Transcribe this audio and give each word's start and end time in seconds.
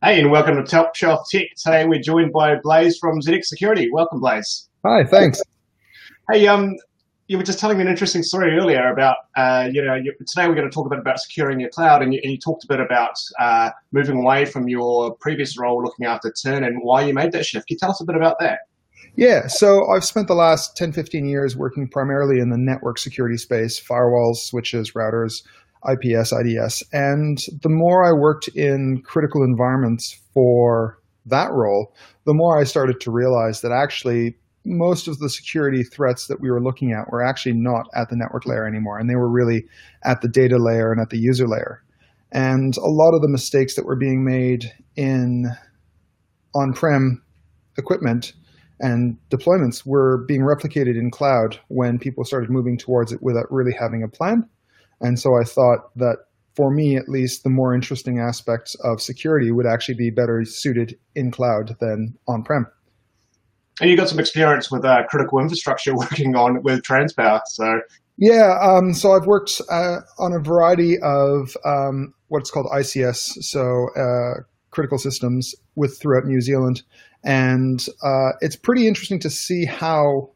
Hey, 0.00 0.20
and 0.20 0.30
welcome 0.30 0.54
to 0.54 0.62
Top 0.62 0.94
Shelf 0.94 1.26
Tech. 1.28 1.48
Today 1.56 1.84
we're 1.84 2.00
joined 2.00 2.32
by 2.32 2.54
Blaise 2.62 2.96
from 2.98 3.20
ZX 3.20 3.46
Security. 3.46 3.90
Welcome, 3.90 4.20
Blaise. 4.20 4.68
Hi, 4.86 5.02
thanks. 5.02 5.42
Hey, 6.30 6.46
um, 6.46 6.76
you 7.26 7.36
were 7.36 7.42
just 7.42 7.58
telling 7.58 7.78
me 7.78 7.82
an 7.82 7.88
interesting 7.88 8.22
story 8.22 8.56
earlier 8.56 8.92
about, 8.92 9.16
uh, 9.36 9.68
you 9.72 9.84
know, 9.84 9.96
you, 9.96 10.14
today 10.24 10.46
we're 10.46 10.54
going 10.54 10.70
to 10.70 10.72
talk 10.72 10.86
a 10.86 10.88
bit 10.88 11.00
about 11.00 11.18
securing 11.18 11.58
your 11.58 11.70
cloud, 11.70 12.00
and 12.00 12.14
you, 12.14 12.20
and 12.22 12.30
you 12.30 12.38
talked 12.38 12.62
a 12.62 12.68
bit 12.68 12.78
about 12.78 13.14
uh, 13.40 13.70
moving 13.90 14.18
away 14.18 14.44
from 14.44 14.68
your 14.68 15.16
previous 15.16 15.58
role 15.58 15.82
looking 15.82 16.06
after 16.06 16.30
Turn 16.30 16.62
and 16.62 16.78
why 16.80 17.02
you 17.02 17.12
made 17.12 17.32
that 17.32 17.44
shift. 17.44 17.66
Can 17.66 17.74
you 17.74 17.78
tell 17.80 17.90
us 17.90 18.00
a 18.00 18.04
bit 18.04 18.14
about 18.14 18.38
that? 18.38 18.60
Yeah, 19.16 19.48
so 19.48 19.90
I've 19.90 20.04
spent 20.04 20.28
the 20.28 20.34
last 20.34 20.76
10, 20.76 20.92
15 20.92 21.26
years 21.26 21.56
working 21.56 21.88
primarily 21.88 22.38
in 22.38 22.50
the 22.50 22.56
network 22.56 22.98
security 22.98 23.36
space, 23.36 23.80
firewalls, 23.80 24.36
switches, 24.36 24.92
routers, 24.92 25.42
IPS, 25.86 26.32
IDS. 26.32 26.82
And 26.92 27.38
the 27.62 27.68
more 27.68 28.04
I 28.04 28.12
worked 28.12 28.48
in 28.48 29.02
critical 29.02 29.42
environments 29.42 30.18
for 30.32 30.98
that 31.26 31.52
role, 31.52 31.94
the 32.24 32.34
more 32.34 32.58
I 32.58 32.64
started 32.64 33.00
to 33.00 33.10
realize 33.10 33.60
that 33.60 33.72
actually 33.72 34.36
most 34.64 35.08
of 35.08 35.18
the 35.18 35.30
security 35.30 35.82
threats 35.82 36.26
that 36.26 36.40
we 36.40 36.50
were 36.50 36.60
looking 36.60 36.92
at 36.92 37.10
were 37.10 37.22
actually 37.22 37.54
not 37.54 37.86
at 37.94 38.10
the 38.10 38.16
network 38.16 38.46
layer 38.46 38.66
anymore, 38.66 38.98
and 38.98 39.08
they 39.08 39.16
were 39.16 39.28
really 39.28 39.66
at 40.04 40.20
the 40.20 40.28
data 40.28 40.58
layer 40.58 40.92
and 40.92 41.00
at 41.00 41.10
the 41.10 41.18
user 41.18 41.46
layer. 41.46 41.82
And 42.32 42.76
a 42.76 42.86
lot 42.86 43.14
of 43.14 43.22
the 43.22 43.28
mistakes 43.28 43.74
that 43.76 43.86
were 43.86 43.96
being 43.96 44.24
made 44.24 44.70
in 44.96 45.46
on-prem 46.54 47.22
equipment 47.78 48.34
and 48.80 49.16
deployments 49.30 49.86
were 49.86 50.18
being 50.26 50.42
replicated 50.42 50.98
in 50.98 51.10
cloud 51.10 51.58
when 51.68 51.98
people 51.98 52.24
started 52.24 52.50
moving 52.50 52.76
towards 52.76 53.12
it 53.12 53.22
without 53.22 53.50
really 53.50 53.72
having 53.72 54.02
a 54.02 54.08
plan. 54.08 54.48
And 55.00 55.18
so 55.18 55.30
I 55.40 55.44
thought 55.44 55.96
that 55.96 56.18
for 56.58 56.72
me, 56.72 56.96
at 56.96 57.08
least, 57.08 57.44
the 57.44 57.50
more 57.50 57.72
interesting 57.72 58.18
aspects 58.18 58.74
of 58.82 59.00
security 59.00 59.52
would 59.52 59.64
actually 59.64 59.94
be 59.94 60.10
better 60.10 60.44
suited 60.44 60.98
in 61.14 61.30
cloud 61.30 61.76
than 61.80 62.18
on-prem. 62.26 62.66
And 63.80 63.88
you 63.88 63.96
got 63.96 64.08
some 64.08 64.18
experience 64.18 64.68
with 64.68 64.84
uh, 64.84 65.04
critical 65.08 65.38
infrastructure 65.38 65.94
working 65.96 66.34
on 66.34 66.62
with 66.64 66.82
Transpower, 66.82 67.40
so. 67.46 67.80
Yeah, 68.16 68.58
um, 68.60 68.92
so 68.92 69.12
I've 69.12 69.26
worked 69.26 69.60
uh, 69.70 69.98
on 70.18 70.32
a 70.32 70.40
variety 70.40 70.96
of 71.00 71.56
um, 71.64 72.12
what's 72.26 72.50
called 72.50 72.66
ICS, 72.74 73.44
so 73.44 73.86
uh, 73.96 74.42
critical 74.70 74.98
systems 74.98 75.54
with 75.76 75.96
throughout 76.00 76.24
New 76.24 76.40
Zealand, 76.40 76.82
and 77.24 77.86
uh, 78.02 78.30
it's 78.40 78.56
pretty 78.56 78.88
interesting 78.88 79.20
to 79.20 79.30
see 79.30 79.64
how 79.64 80.30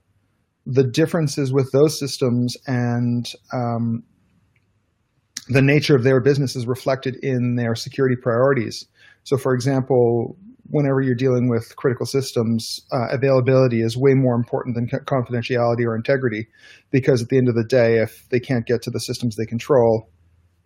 the 0.66 0.84
differences 0.84 1.52
with 1.52 1.72
those 1.72 1.98
systems 1.98 2.56
and 2.68 3.32
um, 3.52 4.04
the 5.48 5.62
nature 5.62 5.96
of 5.96 6.04
their 6.04 6.20
business 6.20 6.56
is 6.56 6.66
reflected 6.66 7.16
in 7.22 7.56
their 7.56 7.74
security 7.74 8.16
priorities. 8.16 8.86
So, 9.24 9.36
for 9.36 9.54
example, 9.54 10.36
whenever 10.70 11.00
you're 11.00 11.14
dealing 11.14 11.48
with 11.48 11.76
critical 11.76 12.06
systems, 12.06 12.80
uh, 12.92 13.08
availability 13.10 13.82
is 13.82 13.96
way 13.96 14.14
more 14.14 14.34
important 14.34 14.74
than 14.74 14.88
confidentiality 14.88 15.84
or 15.84 15.94
integrity, 15.96 16.48
because 16.90 17.22
at 17.22 17.28
the 17.28 17.38
end 17.38 17.48
of 17.48 17.54
the 17.54 17.64
day, 17.64 17.98
if 17.98 18.28
they 18.30 18.40
can't 18.40 18.66
get 18.66 18.82
to 18.82 18.90
the 18.90 19.00
systems 19.00 19.36
they 19.36 19.46
control, 19.46 20.08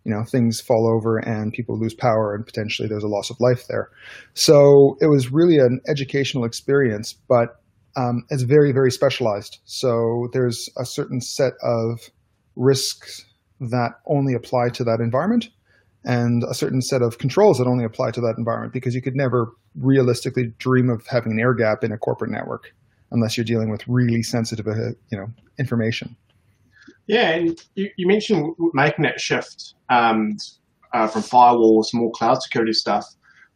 you 0.05 0.15
know 0.15 0.23
things 0.23 0.61
fall 0.61 0.89
over 0.89 1.19
and 1.19 1.53
people 1.53 1.77
lose 1.77 1.93
power 1.93 2.33
and 2.33 2.47
potentially 2.47 2.87
there's 2.89 3.03
a 3.03 3.09
loss 3.09 3.29
of 3.29 3.37
life 3.41 3.67
there. 3.69 3.91
So 4.35 4.97
it 5.01 5.09
was 5.09 5.33
really 5.33 5.59
an 5.59 5.81
educational 5.89 6.45
experience, 6.45 7.13
but 7.29 7.61
um, 7.97 8.23
it's 8.31 8.45
very 8.45 8.71
very 8.71 8.93
specialized. 8.93 9.59
So 9.65 10.29
there's 10.33 10.69
a 10.79 10.85
certain 10.85 11.21
set 11.21 11.55
of 11.61 11.99
risks 12.55 13.25
that 13.61 13.93
only 14.07 14.35
apply 14.35 14.69
to 14.71 14.85
that 14.85 15.01
environment 15.01 15.49
and 16.05 16.45
a 16.45 16.55
certain 16.55 16.81
set 16.81 17.03
of 17.03 17.19
controls 17.19 17.59
that 17.59 17.67
only 17.67 17.85
apply 17.85 18.13
to 18.13 18.21
that 18.21 18.35
environment 18.39 18.73
because 18.73 18.95
you 18.95 19.03
could 19.03 19.17
never 19.17 19.53
realistically 19.75 20.53
dream 20.59 20.89
of 20.89 21.07
having 21.07 21.33
an 21.33 21.41
air 21.41 21.53
gap 21.53 21.83
in 21.83 21.93
a 21.93 21.99
corporate 21.99 22.31
network 22.31 22.73
unless 23.11 23.37
you're 23.37 23.45
dealing 23.45 23.71
with 23.71 23.87
really 23.89 24.23
sensitive 24.23 24.67
uh, 24.67 24.91
you 25.11 25.19
know 25.19 25.27
information 25.59 26.17
yeah 27.07 27.31
and 27.31 27.61
you, 27.75 27.91
you 27.97 28.07
mentioned 28.07 28.55
making 28.73 29.03
that 29.03 29.21
shift 29.21 29.75
um, 29.89 30.37
uh, 30.93 31.07
from 31.07 31.23
firewalls 31.23 31.93
more 31.93 32.13
cloud 32.13 32.41
security 32.43 32.73
stuff 32.73 33.05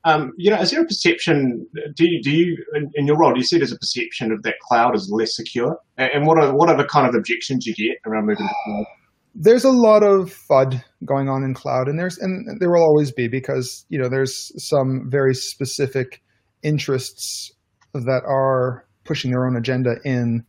um, 0.05 0.33
you 0.39 0.51
know, 0.51 0.59
is 0.59 0.71
there 0.71 0.81
a 0.81 0.87
perception? 0.87 1.67
Do 1.95 2.11
you, 2.11 2.23
do 2.23 2.31
you, 2.31 2.65
in, 2.75 2.91
in, 2.95 3.07
your 3.07 3.19
role, 3.19 3.35
do 3.35 3.39
you 3.39 3.45
see 3.45 3.59
there's 3.59 3.73
a 3.73 3.79
perception 3.79 4.33
of 4.33 4.43
that 4.45 4.59
cloud 4.61 4.97
is 4.97 5.11
less 5.13 5.37
secure? 5.37 5.79
And 5.99 6.27
what 6.27 6.43
are 6.43 6.55
what 6.55 6.71
are 6.71 6.77
the 6.77 6.87
kind 6.87 7.07
of 7.07 7.15
objections 7.15 7.67
you 7.67 7.75
get 7.75 7.99
around 8.07 8.25
moving 8.25 8.49
to 8.49 8.55
cloud? 8.65 8.87
There's 9.35 9.65
a 9.65 9.71
lot 9.71 10.03
of 10.03 10.35
FUD 10.49 10.83
going 11.05 11.29
on 11.29 11.43
in 11.45 11.55
cloud, 11.55 11.89
and 11.89 11.99
there's 11.99 12.19
and 12.19 12.61
there 12.61 12.71
will 12.71 12.83
always 12.83 13.13
be 13.13 13.29
because 13.29 13.85
you 13.89 13.99
know 13.99 14.09
there's 14.09 14.53
some 14.69 15.09
very 15.09 15.35
specific 15.35 16.23
interests 16.63 17.53
that 17.93 18.23
are 18.27 18.85
pushing 19.05 19.31
their 19.31 19.47
own 19.47 19.57
agenda 19.57 19.97
in 20.05 20.45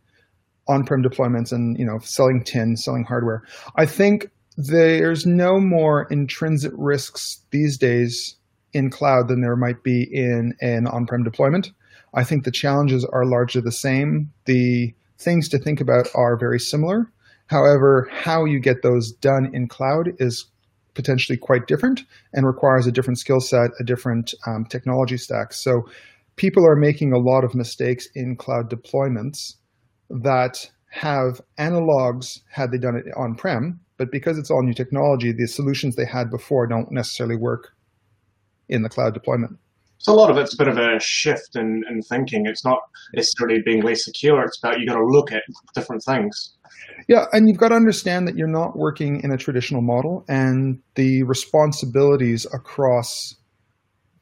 on-prem 0.68 1.04
deployments 1.04 1.52
and 1.52 1.78
you 1.78 1.86
know 1.86 2.00
selling 2.00 2.44
tin, 2.44 2.76
selling 2.76 3.04
hardware. 3.04 3.44
I 3.76 3.86
think 3.86 4.30
there's 4.58 5.26
no 5.26 5.60
more 5.60 6.08
intrinsic 6.12 6.74
risks 6.76 7.44
these 7.52 7.78
days 7.78 8.36
in 8.74 8.90
cloud 8.90 9.28
than 9.28 9.42
there 9.42 9.56
might 9.56 9.84
be 9.84 10.08
in 10.12 10.54
an 10.62 10.88
on-prem 10.88 11.24
deployment. 11.24 11.72
I 12.14 12.24
think 12.24 12.44
the 12.44 12.52
challenges 12.52 13.08
are 13.14 13.26
largely 13.26 13.62
the 13.62 13.72
same. 13.72 14.32
The 14.46 14.94
things 15.18 15.48
to 15.50 15.60
think 15.60 15.80
about 15.82 16.08
are 16.16 16.38
very 16.38 16.60
similar 16.60 17.12
However, 17.52 18.08
how 18.10 18.46
you 18.46 18.62
get 18.62 18.82
those 18.82 19.12
done 19.12 19.54
in 19.54 19.68
cloud 19.68 20.14
is 20.20 20.46
potentially 20.94 21.38
quite 21.38 21.68
different 21.68 22.06
and 22.32 22.48
requires 22.48 22.88
a 22.88 22.94
different 22.94 23.20
skill 23.20 23.42
set, 23.42 23.72
a 23.78 23.84
different 23.84 24.34
um, 24.48 24.64
technology 24.64 25.18
stack. 25.18 25.52
So 25.52 25.84
people 26.38 26.66
are 26.66 26.78
making 26.78 27.12
a 27.12 27.18
lot 27.18 27.44
of 27.44 27.54
mistakes 27.54 28.08
in 28.16 28.38
cloud 28.38 28.70
deployments 28.70 29.56
that 30.10 30.72
have 30.92 31.42
analogs 31.60 32.40
had 32.50 32.72
they 32.72 32.78
done 32.78 32.96
it 32.96 33.06
on-prem, 33.18 33.82
but 33.98 34.14
because 34.14 34.38
it's 34.38 34.50
all 34.50 34.64
new 34.64 34.74
technology, 34.74 35.34
the 35.34 35.46
solutions 35.46 35.98
they 35.98 36.06
had 36.06 36.30
before 36.30 36.68
don't 36.68 36.90
necessarily 36.90 37.36
work 37.36 37.74
in 38.70 38.82
the 38.82 38.90
cloud 38.90 39.14
deployment. 39.14 39.58
So 40.02 40.14
a 40.14 40.16
lot 40.16 40.32
of 40.32 40.38
it's 40.38 40.54
a 40.56 40.58
bit 40.58 40.68
of 40.68 40.78
a 40.78 41.00
shift 41.00 41.56
in, 41.56 41.84
in 41.88 42.02
thinking. 42.02 42.48
It's 42.48 42.66
not 42.66 42.80
necessarily 43.14 43.62
being 43.64 43.84
less 43.84 44.04
secure. 44.04 44.44
It's 44.44 44.58
about 44.58 44.80
you 44.80 44.88
got 44.88 44.96
to 44.96 45.06
look 45.06 45.32
at 45.32 45.44
different 45.76 46.04
things. 46.04 46.56
Yeah, 47.08 47.26
and 47.34 47.48
you've 47.48 47.60
got 47.60 47.70
to 47.70 47.76
understand 47.76 48.28
that 48.28 48.36
you're 48.36 48.48
not 48.48 48.76
working 48.76 49.22
in 49.24 49.32
a 49.32 49.38
traditional 49.38 49.82
model, 49.82 50.26
and 50.28 50.80
the 50.96 51.22
responsibilities 51.24 52.48
across 52.52 53.36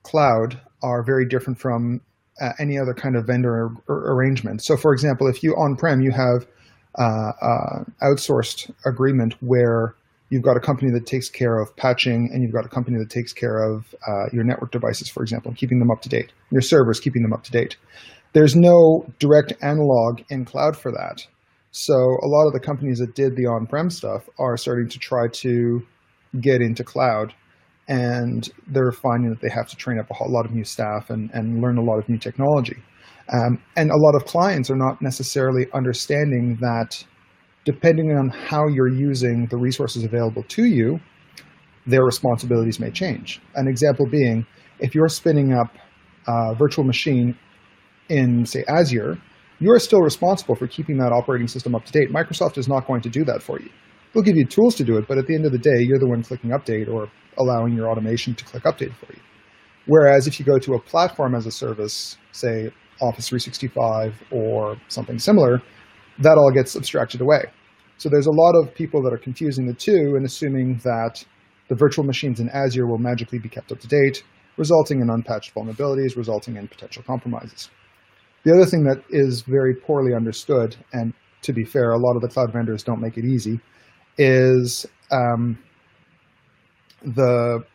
cloud 0.03 0.59
are 0.83 1.01
very 1.03 1.25
different 1.25 1.59
from 1.59 2.01
uh, 2.41 2.51
any 2.59 2.77
other 2.77 2.93
kind 2.93 3.15
of 3.15 3.25
vendor 3.25 3.69
arrangement. 3.87 4.61
So, 4.63 4.75
for 4.75 4.93
example, 4.93 5.27
if 5.27 5.43
you 5.43 5.53
on-prem, 5.55 6.01
you 6.01 6.11
have 6.11 6.45
uh, 6.97 7.31
uh, 7.41 7.83
outsourced 8.01 8.71
agreement 8.85 9.35
where 9.41 9.95
you've 10.29 10.43
got 10.43 10.57
a 10.57 10.59
company 10.59 10.91
that 10.91 11.05
takes 11.05 11.29
care 11.29 11.59
of 11.59 11.75
patching, 11.75 12.29
and 12.31 12.43
you've 12.43 12.53
got 12.53 12.65
a 12.65 12.69
company 12.69 12.97
that 12.99 13.09
takes 13.09 13.33
care 13.33 13.63
of 13.63 13.93
uh, 14.07 14.25
your 14.31 14.43
network 14.43 14.71
devices, 14.71 15.09
for 15.09 15.23
example, 15.23 15.53
keeping 15.55 15.79
them 15.79 15.91
up 15.91 16.01
to 16.01 16.09
date. 16.09 16.31
Your 16.51 16.61
servers, 16.61 16.99
keeping 16.99 17.21
them 17.21 17.33
up 17.33 17.43
to 17.43 17.51
date. 17.51 17.77
There's 18.33 18.55
no 18.55 19.05
direct 19.19 19.53
analog 19.61 20.21
in 20.29 20.45
cloud 20.45 20.77
for 20.77 20.91
that. 20.91 21.25
So 21.71 21.93
a 21.93 22.27
lot 22.27 22.47
of 22.47 22.53
the 22.53 22.59
companies 22.59 22.99
that 22.99 23.15
did 23.15 23.35
the 23.35 23.45
on-prem 23.45 23.89
stuff 23.89 24.27
are 24.39 24.57
starting 24.57 24.89
to 24.89 24.99
try 24.99 25.27
to 25.33 25.81
get 26.39 26.61
into 26.61 26.83
cloud 26.83 27.33
and 27.87 28.47
they're 28.67 28.91
finding 28.91 29.31
that 29.31 29.41
they 29.41 29.49
have 29.49 29.67
to 29.67 29.75
train 29.75 29.99
up 29.99 30.09
a 30.11 30.29
lot 30.29 30.45
of 30.45 30.51
new 30.51 30.63
staff 30.63 31.09
and, 31.09 31.31
and 31.33 31.59
learn 31.59 31.77
a 31.77 31.81
lot 31.81 31.97
of 31.97 32.07
new 32.07 32.19
technology. 32.19 32.77
Um, 33.33 33.61
and 33.75 33.89
a 33.91 33.97
lot 33.97 34.15
of 34.15 34.25
clients 34.25 34.69
are 34.69 34.75
not 34.75 35.01
necessarily 35.01 35.65
understanding 35.73 36.57
that 36.61 37.03
depending 37.69 38.17
on 38.17 38.29
how 38.29 38.67
you're 38.67 38.91
using 38.91 39.45
the 39.51 39.57
resources 39.57 40.03
available 40.03 40.41
to 40.41 40.63
you, 40.63 40.99
their 41.85 42.03
responsibilities 42.03 42.79
may 42.79 42.89
change. 42.89 43.39
An 43.53 43.67
example 43.67 44.07
being, 44.09 44.43
if 44.79 44.95
you're 44.95 45.07
spinning 45.07 45.53
up 45.53 45.67
a 46.27 46.55
virtual 46.55 46.83
machine 46.83 47.37
in, 48.09 48.43
say, 48.43 48.63
Azure, 48.67 49.19
you 49.59 49.71
are 49.71 49.77
still 49.77 49.99
responsible 49.99 50.55
for 50.55 50.65
keeping 50.65 50.97
that 50.97 51.11
operating 51.11 51.47
system 51.47 51.75
up 51.75 51.85
to 51.85 51.91
date. 51.91 52.09
Microsoft 52.11 52.57
is 52.57 52.67
not 52.67 52.87
going 52.87 53.01
to 53.01 53.09
do 53.09 53.23
that 53.25 53.43
for 53.43 53.59
you. 53.59 53.69
They'll 54.13 54.23
give 54.23 54.35
you 54.35 54.45
tools 54.45 54.73
to 54.77 54.83
do 54.83 54.97
it, 54.97 55.07
but 55.07 55.19
at 55.19 55.27
the 55.27 55.35
end 55.35 55.45
of 55.45 55.51
the 55.51 55.59
day, 55.59 55.77
you're 55.81 55.99
the 55.99 56.07
one 56.07 56.23
clicking 56.23 56.49
update 56.49 56.91
or 56.91 57.07
allowing 57.37 57.75
your 57.75 57.87
automation 57.87 58.33
to 58.33 58.45
click 58.45 58.63
update 58.63 58.95
for 58.95 59.13
you. 59.13 59.19
Whereas 59.85 60.25
if 60.25 60.39
you 60.39 60.45
go 60.45 60.57
to 60.57 60.73
a 60.73 60.79
platform 60.79 61.35
as 61.35 61.45
a 61.45 61.51
service, 61.51 62.17
say 62.31 62.71
Office 62.99 63.29
365 63.29 64.23
or 64.31 64.77
something 64.87 65.19
similar, 65.19 65.61
that 66.17 66.35
all 66.35 66.51
gets 66.51 66.75
abstracted 66.75 67.21
away. 67.21 67.43
So 67.99 68.07
there's 68.07 68.27
a 68.27 68.31
lot 68.31 68.55
of 68.55 68.73
people 68.73 69.03
that 69.03 69.11
are 69.11 69.17
confusing 69.17 69.67
the 69.67 69.73
two 69.73 70.15
and 70.15 70.25
assuming 70.25 70.77
that 70.85 71.21
the 71.67 71.75
virtual 71.75 72.05
machines 72.05 72.39
in 72.39 72.47
Azure 72.49 72.87
will 72.87 72.97
magically 72.97 73.39
be 73.39 73.49
kept 73.49 73.73
up 73.73 73.79
to 73.81 73.87
date, 73.89 74.23
resulting 74.55 75.01
in 75.01 75.09
unpatched 75.09 75.53
vulnerabilities, 75.53 76.15
resulting 76.15 76.55
in 76.55 76.69
potential 76.69 77.03
compromises. 77.05 77.69
The 78.45 78.53
other 78.53 78.65
thing 78.65 78.85
that 78.85 79.03
is 79.09 79.41
very 79.41 79.75
poorly 79.75 80.15
understood, 80.15 80.77
and 80.93 81.13
to 81.41 81.51
be 81.51 81.65
fair, 81.65 81.91
a 81.91 81.97
lot 81.97 82.15
of 82.15 82.21
the 82.21 82.29
cloud 82.29 82.53
vendors 82.53 82.83
don't 82.83 83.01
make 83.01 83.17
it 83.17 83.25
easy, 83.25 83.59
is 84.17 84.85
um, 85.11 85.59
the 87.03 87.65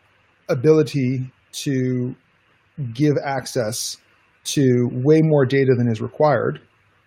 ability 0.48 1.30
to 1.52 2.14
give 2.94 3.16
access 3.22 3.98
to 4.44 4.88
way 4.90 5.20
more 5.22 5.44
data 5.44 5.74
than 5.76 5.86
is 5.86 6.00
required 6.00 6.62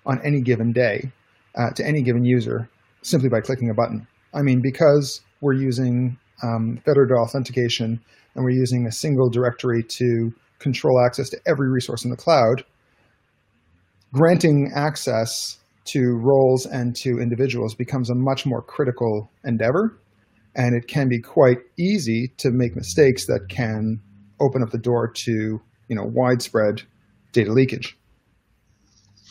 on 0.05 0.19
any 0.23 0.39
given 0.39 0.71
day 0.71 1.11
uh, 1.55 1.71
to 1.71 1.83
any 1.83 2.03
given 2.03 2.23
user 2.23 2.69
simply 3.07 3.29
by 3.29 3.41
clicking 3.41 3.69
a 3.69 3.73
button. 3.73 4.07
I 4.33 4.41
mean, 4.41 4.61
because 4.61 5.21
we're 5.41 5.53
using 5.53 6.17
um, 6.43 6.79
federated 6.85 7.15
authentication 7.15 7.99
and 8.35 8.43
we're 8.43 8.51
using 8.51 8.85
a 8.85 8.91
single 8.91 9.29
directory 9.29 9.83
to 9.83 10.31
control 10.59 11.03
access 11.03 11.29
to 11.29 11.39
every 11.47 11.69
resource 11.69 12.03
in 12.03 12.11
the 12.11 12.17
cloud, 12.17 12.63
granting 14.13 14.71
access 14.75 15.57
to 15.85 16.19
roles 16.21 16.65
and 16.65 16.95
to 16.97 17.19
individuals 17.19 17.73
becomes 17.73 18.09
a 18.09 18.15
much 18.15 18.45
more 18.45 18.61
critical 18.61 19.31
endeavor. 19.45 19.97
And 20.55 20.75
it 20.75 20.87
can 20.87 21.07
be 21.07 21.21
quite 21.21 21.59
easy 21.79 22.31
to 22.37 22.51
make 22.51 22.75
mistakes 22.75 23.27
that 23.27 23.47
can 23.47 24.01
open 24.39 24.61
up 24.61 24.71
the 24.71 24.77
door 24.77 25.07
to 25.07 25.61
you 25.87 25.95
know 25.95 26.03
widespread 26.03 26.81
data 27.31 27.51
leakage. 27.51 27.97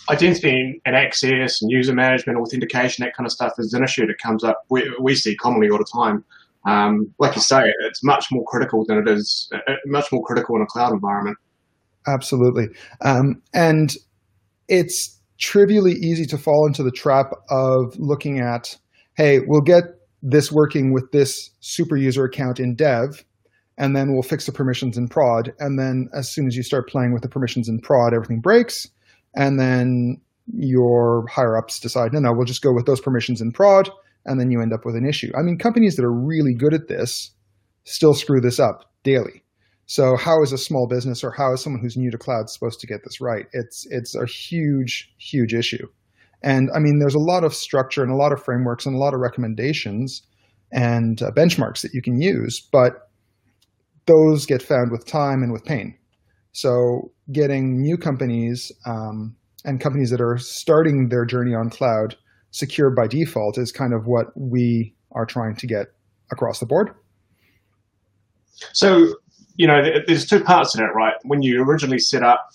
Identity 0.08 0.80
and 0.84 0.94
access 0.94 1.60
and 1.60 1.70
user 1.70 1.94
management, 1.94 2.38
authentication, 2.38 3.04
that 3.04 3.14
kind 3.16 3.26
of 3.26 3.32
stuff 3.32 3.52
is 3.58 3.72
an 3.74 3.82
issue 3.82 4.06
that 4.06 4.18
comes 4.18 4.44
up. 4.44 4.62
We, 4.70 4.88
we 5.00 5.14
see 5.14 5.34
commonly 5.36 5.68
all 5.68 5.78
the 5.78 5.86
time. 5.92 6.24
Um, 6.64 7.14
like 7.18 7.36
you 7.36 7.42
say, 7.42 7.62
it's 7.84 8.02
much 8.02 8.26
more 8.30 8.44
critical 8.46 8.84
than 8.86 8.98
it 8.98 9.08
is, 9.08 9.48
uh, 9.54 9.74
much 9.86 10.10
more 10.12 10.22
critical 10.24 10.56
in 10.56 10.62
a 10.62 10.66
cloud 10.66 10.92
environment. 10.92 11.36
Absolutely. 12.06 12.68
Um, 13.04 13.42
and 13.54 13.94
it's 14.68 15.20
trivially 15.38 15.92
easy 15.92 16.24
to 16.26 16.38
fall 16.38 16.66
into 16.66 16.82
the 16.82 16.90
trap 16.90 17.32
of 17.50 17.94
looking 17.98 18.40
at, 18.40 18.76
hey, 19.16 19.40
we'll 19.46 19.60
get 19.60 19.84
this 20.22 20.50
working 20.50 20.92
with 20.92 21.10
this 21.12 21.50
super 21.60 21.96
user 21.96 22.24
account 22.24 22.58
in 22.58 22.74
dev, 22.74 23.24
and 23.78 23.94
then 23.94 24.12
we'll 24.12 24.22
fix 24.22 24.46
the 24.46 24.52
permissions 24.52 24.96
in 24.96 25.08
prod. 25.08 25.52
And 25.60 25.78
then 25.78 26.08
as 26.14 26.32
soon 26.32 26.46
as 26.46 26.56
you 26.56 26.62
start 26.62 26.88
playing 26.88 27.12
with 27.12 27.22
the 27.22 27.28
permissions 27.28 27.68
in 27.68 27.80
prod, 27.80 28.14
everything 28.14 28.40
breaks. 28.40 28.88
And 29.36 29.60
then 29.60 30.20
your 30.52 31.26
higher 31.28 31.56
ups 31.56 31.78
decide, 31.78 32.12
no, 32.12 32.20
no, 32.20 32.32
we'll 32.32 32.46
just 32.46 32.62
go 32.62 32.72
with 32.72 32.86
those 32.86 33.00
permissions 33.00 33.40
in 33.40 33.52
prod. 33.52 33.90
And 34.24 34.40
then 34.40 34.50
you 34.50 34.60
end 34.60 34.72
up 34.72 34.84
with 34.84 34.96
an 34.96 35.06
issue. 35.06 35.30
I 35.38 35.42
mean, 35.42 35.58
companies 35.58 35.96
that 35.96 36.04
are 36.04 36.12
really 36.12 36.54
good 36.54 36.74
at 36.74 36.88
this 36.88 37.30
still 37.84 38.14
screw 38.14 38.40
this 38.40 38.58
up 38.58 38.90
daily. 39.04 39.44
So 39.86 40.16
how 40.16 40.42
is 40.42 40.52
a 40.52 40.58
small 40.58 40.88
business 40.88 41.22
or 41.22 41.30
how 41.30 41.52
is 41.52 41.62
someone 41.62 41.80
who's 41.80 41.96
new 41.96 42.10
to 42.10 42.18
cloud 42.18 42.50
supposed 42.50 42.80
to 42.80 42.88
get 42.88 43.04
this 43.04 43.20
right? 43.20 43.46
It's 43.52 43.86
it's 43.88 44.16
a 44.16 44.26
huge 44.26 45.14
huge 45.18 45.54
issue. 45.54 45.86
And 46.42 46.68
I 46.74 46.80
mean 46.80 46.98
there's 46.98 47.14
a 47.14 47.20
lot 47.20 47.44
of 47.44 47.54
structure 47.54 48.02
and 48.02 48.10
a 48.10 48.16
lot 48.16 48.32
of 48.32 48.42
frameworks 48.42 48.84
and 48.84 48.96
a 48.96 48.98
lot 48.98 49.14
of 49.14 49.20
recommendations 49.20 50.22
and 50.72 51.22
uh, 51.22 51.30
benchmarks 51.30 51.82
that 51.82 51.94
you 51.94 52.02
can 52.02 52.20
use, 52.20 52.60
but 52.72 53.08
those 54.06 54.44
get 54.44 54.62
found 54.62 54.90
with 54.90 55.06
time 55.06 55.42
and 55.42 55.52
with 55.52 55.64
pain. 55.64 55.96
So 56.56 57.12
getting 57.30 57.82
new 57.82 57.98
companies 57.98 58.72
um, 58.86 59.36
and 59.66 59.78
companies 59.78 60.08
that 60.08 60.22
are 60.22 60.38
starting 60.38 61.10
their 61.10 61.26
journey 61.26 61.54
on 61.54 61.68
cloud 61.68 62.16
secure 62.50 62.88
by 62.88 63.06
default 63.06 63.58
is 63.58 63.70
kind 63.70 63.92
of 63.92 64.06
what 64.06 64.28
we 64.34 64.94
are 65.12 65.26
trying 65.26 65.54
to 65.56 65.66
get 65.66 65.88
across 66.32 66.58
the 66.58 66.64
board. 66.64 66.94
So 68.72 69.12
you 69.56 69.66
know, 69.66 69.82
there's 70.06 70.24
two 70.24 70.42
parts 70.42 70.72
to 70.72 70.82
it, 70.82 70.94
right? 70.94 71.12
When 71.24 71.42
you 71.42 71.62
originally 71.62 71.98
set 71.98 72.22
up 72.22 72.48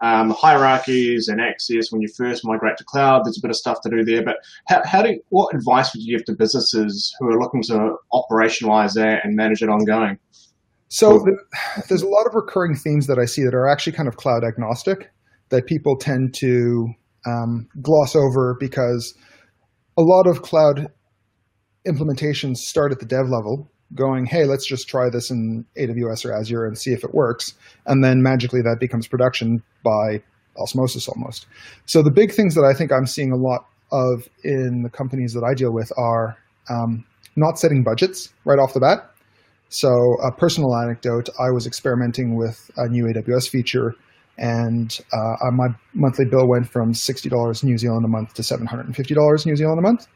um, 0.00 0.30
hierarchies 0.30 1.26
and 1.26 1.40
access, 1.40 1.90
when 1.90 2.00
you 2.00 2.08
first 2.16 2.44
migrate 2.44 2.76
to 2.76 2.84
cloud, 2.84 3.24
there's 3.24 3.38
a 3.38 3.42
bit 3.42 3.50
of 3.50 3.56
stuff 3.56 3.78
to 3.82 3.90
do 3.90 4.04
there. 4.04 4.24
But 4.24 4.36
how, 4.68 4.82
how 4.84 5.02
do 5.02 5.20
what 5.30 5.52
advice 5.52 5.92
would 5.92 6.04
you 6.04 6.16
give 6.16 6.26
to 6.26 6.36
businesses 6.36 7.12
who 7.18 7.26
are 7.26 7.40
looking 7.40 7.62
to 7.64 7.96
operationalize 8.12 8.94
that 8.94 9.24
and 9.24 9.34
manage 9.34 9.62
it 9.62 9.68
ongoing? 9.68 10.18
So 10.92 11.24
there's 11.88 12.02
a 12.02 12.06
lot 12.06 12.26
of 12.26 12.34
recurring 12.34 12.74
themes 12.74 13.06
that 13.06 13.18
I 13.18 13.24
see 13.24 13.42
that 13.44 13.54
are 13.54 13.66
actually 13.66 13.94
kind 13.94 14.08
of 14.08 14.18
cloud 14.18 14.44
agnostic 14.44 15.10
that 15.48 15.64
people 15.64 15.96
tend 15.96 16.34
to 16.34 16.86
um, 17.26 17.66
gloss 17.80 18.14
over 18.14 18.54
because 18.60 19.14
a 19.96 20.02
lot 20.02 20.26
of 20.26 20.42
cloud 20.42 20.88
implementations 21.88 22.58
start 22.58 22.92
at 22.92 22.98
the 22.98 23.06
dev 23.06 23.30
level 23.30 23.70
going, 23.94 24.26
hey, 24.26 24.44
let's 24.44 24.66
just 24.66 24.86
try 24.86 25.08
this 25.08 25.30
in 25.30 25.64
AWS 25.78 26.26
or 26.26 26.38
Azure 26.38 26.66
and 26.66 26.76
see 26.76 26.92
if 26.92 27.04
it 27.04 27.14
works. 27.14 27.54
And 27.86 28.04
then 28.04 28.22
magically 28.22 28.60
that 28.60 28.76
becomes 28.78 29.08
production 29.08 29.62
by 29.82 30.22
osmosis 30.58 31.08
almost. 31.08 31.46
So 31.86 32.02
the 32.02 32.10
big 32.10 32.32
things 32.32 32.54
that 32.54 32.64
I 32.64 32.76
think 32.76 32.92
I'm 32.92 33.06
seeing 33.06 33.32
a 33.32 33.36
lot 33.36 33.64
of 33.92 34.28
in 34.44 34.82
the 34.82 34.90
companies 34.90 35.32
that 35.32 35.42
I 35.42 35.54
deal 35.54 35.72
with 35.72 35.90
are 35.96 36.36
um, 36.68 37.06
not 37.34 37.58
setting 37.58 37.82
budgets 37.82 38.28
right 38.44 38.58
off 38.58 38.74
the 38.74 38.80
bat. 38.80 39.08
So 39.72 39.88
a 40.22 40.30
personal 40.30 40.76
anecdote, 40.76 41.30
I 41.40 41.50
was 41.50 41.66
experimenting 41.66 42.36
with 42.36 42.70
a 42.76 42.88
new 42.88 43.04
AWS 43.04 43.48
feature 43.48 43.94
and 44.36 44.98
uh, 45.14 45.50
my 45.50 45.68
monthly 45.94 46.26
bill 46.26 46.46
went 46.46 46.68
from 46.68 46.92
$60 46.92 47.64
New 47.64 47.78
Zealand 47.78 48.04
a 48.04 48.08
month 48.08 48.34
to 48.34 48.42
$750 48.42 49.46
New 49.46 49.56
Zealand 49.56 49.78
a 49.78 49.82
month. 49.82 50.08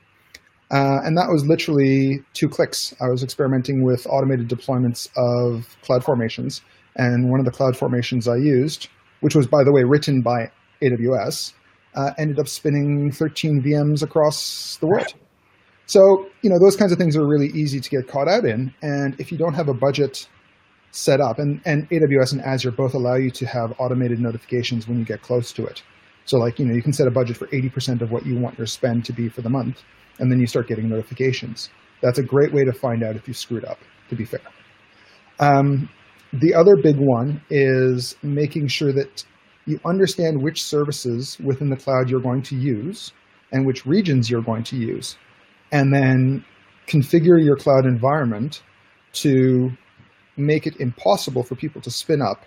Uh, 0.71 1.01
and 1.05 1.17
that 1.17 1.29
was 1.31 1.47
literally 1.47 2.23
two 2.35 2.51
clicks. 2.51 2.95
I 3.01 3.09
was 3.09 3.23
experimenting 3.23 3.83
with 3.83 4.07
automated 4.11 4.51
deployments 4.51 5.09
of 5.17 5.75
cloud 5.81 6.05
formations. 6.05 6.61
And 6.97 7.31
one 7.31 7.41
of 7.41 7.47
the 7.47 7.53
cloud 7.53 7.79
formations 7.79 8.29
I 8.29 8.37
used, 8.37 8.89
which 9.21 9.35
was, 9.35 9.47
by 9.47 9.65
the 9.65 9.73
way, 9.73 9.85
written 9.85 10.21
by 10.21 10.51
AWS, 10.83 11.55
uh, 11.95 12.11
ended 12.19 12.39
up 12.39 12.49
spinning 12.49 13.11
13 13.11 13.63
VMs 13.63 14.03
across 14.03 14.77
the 14.83 14.87
world. 14.87 15.15
So, 15.87 16.29
you 16.43 16.51
know, 16.51 16.59
those 16.59 16.77
kinds 16.77 16.93
of 16.93 16.99
things 16.99 17.17
are 17.17 17.27
really 17.27 17.49
easy 17.49 17.81
to 17.81 17.91
get 17.91 18.09
caught 18.09 18.29
out 18.29 18.45
in. 18.45 18.75
And 18.83 19.19
if 19.21 19.31
you 19.31 19.39
don't 19.39 19.55
have 19.55 19.69
a 19.69 19.75
budget 19.75 20.29
set 20.91 21.21
up, 21.21 21.39
and, 21.39 21.61
and 21.65 21.89
AWS 21.91 22.33
and 22.33 22.41
Azure 22.43 22.73
both 22.73 22.95
allow 22.95 23.17
you 23.17 23.31
to 23.31 23.47
have 23.47 23.75
automated 23.79 24.19
notifications 24.19 24.89
when 24.89 24.99
you 24.99 25.05
get 25.05 25.23
close 25.23 25.53
to 25.53 25.67
it. 25.67 25.83
So, 26.25 26.39
like, 26.39 26.59
you 26.59 26.67
know, 26.67 26.75
you 26.75 26.83
can 26.83 26.93
set 26.93 27.07
a 27.07 27.11
budget 27.11 27.37
for 27.37 27.47
80% 27.49 28.03
of 28.03 28.11
what 28.11 28.27
you 28.27 28.37
want 28.37 28.59
your 28.59 28.67
spend 28.67 29.05
to 29.05 29.13
be 29.13 29.29
for 29.29 29.43
the 29.43 29.51
month 29.51 29.83
and 30.19 30.31
then 30.31 30.41
you 30.41 30.47
start 30.47 30.69
getting 30.69 30.89
notifications. 30.89 31.71
That's 32.03 32.19
a 32.19 32.23
great 32.23 32.53
way 32.53 32.65
to 32.65 32.73
find 32.73 33.03
out 33.03 33.17
if 33.17 33.27
you 33.29 33.35
screwed 33.35 33.65
up, 33.65 33.79
to 34.09 34.17
be 34.17 34.25
fair. 34.25 34.41
Um, 35.39 35.89
the 36.33 36.55
other 36.55 36.77
big 36.77 36.97
one 36.99 37.41
is 37.51 38.17
making 38.23 38.69
sure 38.69 38.93
that 38.93 39.25
you 39.67 39.81
understand 39.85 40.43
which 40.43 40.63
services 40.63 41.39
within 41.41 41.71
the 41.71 41.77
cloud 41.77 42.09
you're 42.09 42.21
going 42.21 42.43
to 42.43 42.57
use 42.57 43.13
and 43.53 43.67
which 43.67 43.87
regions 43.87 44.31
you're 44.31 44.43
going 44.43 44.65
to 44.65 44.77
use, 44.77 45.17
and 45.77 45.93
then 45.93 46.43
configure 46.87 47.39
your 47.45 47.57
cloud 47.57 47.85
environment 47.85 48.63
to 49.13 49.71
make 50.39 50.67
it 50.67 50.81
impossible 50.81 51.43
for 51.43 51.55
people 51.55 51.83
to 51.83 51.91
spin 51.91 52.23
up 52.23 52.47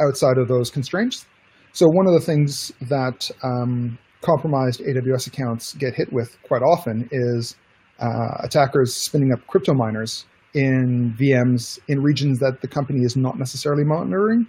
outside 0.00 0.38
of 0.38 0.48
those 0.48 0.70
constraints. 0.70 1.26
So 1.72 1.86
one 1.86 2.06
of 2.06 2.14
the 2.14 2.24
things 2.24 2.72
that 2.88 3.30
um, 3.42 3.98
compromised 4.22 4.80
AWS 4.80 5.26
accounts 5.26 5.74
get 5.74 5.94
hit 5.94 6.10
with 6.10 6.38
quite 6.48 6.62
often 6.62 7.08
is 7.12 7.56
uh, 7.98 8.38
attackers 8.42 8.94
spinning 8.94 9.32
up 9.34 9.46
crypto 9.46 9.74
miners 9.74 10.24
in 10.54 11.14
VMs 11.20 11.78
in 11.88 12.00
regions 12.00 12.38
that 12.38 12.62
the 12.62 12.68
company 12.68 13.04
is 13.04 13.16
not 13.16 13.38
necessarily 13.38 13.84
monitoring. 13.84 14.46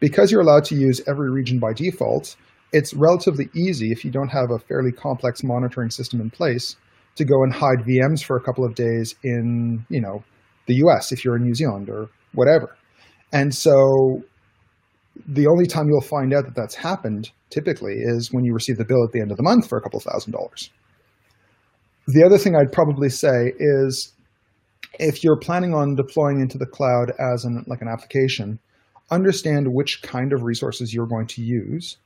Because 0.00 0.32
you're 0.32 0.40
allowed 0.40 0.64
to 0.64 0.74
use 0.74 1.02
every 1.06 1.30
region 1.30 1.58
by 1.58 1.74
default, 1.74 2.36
it's 2.72 2.94
relatively 2.94 3.50
easy 3.54 3.92
if 3.92 4.02
you 4.02 4.10
don't 4.10 4.28
have 4.28 4.50
a 4.50 4.58
fairly 4.58 4.92
complex 4.92 5.42
monitoring 5.42 5.90
system 5.90 6.22
in 6.22 6.30
place 6.30 6.76
to 7.16 7.24
go 7.24 7.42
and 7.42 7.52
hide 7.52 7.86
VMs 7.86 8.24
for 8.24 8.36
a 8.36 8.42
couple 8.42 8.64
of 8.64 8.74
days 8.74 9.14
in, 9.22 9.84
you 9.88 10.00
know, 10.00 10.24
the 10.66 10.74
US 10.86 11.12
if 11.12 11.24
you're 11.24 11.36
in 11.36 11.42
New 11.42 11.54
Zealand 11.54 11.88
or 11.88 12.08
whatever. 12.32 12.76
And 13.32 13.54
so 13.54 14.22
the 15.26 15.46
only 15.46 15.66
time 15.66 15.88
you'll 15.88 16.00
find 16.00 16.34
out 16.34 16.44
that 16.44 16.54
that's 16.54 16.74
happened 16.74 17.30
typically 17.50 17.94
is 17.94 18.32
when 18.32 18.44
you 18.44 18.52
receive 18.52 18.76
the 18.76 18.84
bill 18.84 19.04
at 19.04 19.12
the 19.12 19.20
end 19.20 19.30
of 19.30 19.36
the 19.36 19.42
month 19.42 19.68
for 19.68 19.78
a 19.78 19.82
couple 19.82 20.00
thousand 20.00 20.32
dollars. 20.32 20.70
The 22.06 22.24
other 22.24 22.38
thing 22.38 22.54
I'd 22.54 22.72
probably 22.72 23.08
say 23.08 23.52
is 23.58 24.12
if 24.98 25.24
you're 25.24 25.38
planning 25.38 25.74
on 25.74 25.94
deploying 25.94 26.40
into 26.40 26.58
the 26.58 26.66
cloud 26.66 27.12
as 27.18 27.44
an 27.44 27.64
like 27.66 27.80
an 27.80 27.88
application, 27.88 28.58
understand 29.10 29.68
which 29.70 30.02
kind 30.02 30.32
of 30.32 30.42
resources 30.42 30.92
you're 30.92 31.06
going 31.06 31.26
to 31.28 31.42
use 31.42 31.96